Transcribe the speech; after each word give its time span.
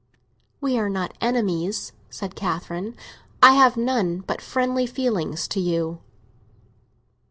"We 0.59 0.79
are 0.79 0.89
not 0.89 1.15
enemies," 1.21 1.91
said 2.09 2.33
Catherine. 2.35 2.95
"I 3.43 3.51
have 3.51 3.77
none 3.77 4.21
but 4.21 4.41
friendly 4.41 4.87
feelings 4.87 5.47
to 5.49 5.59
you." 5.59 6.01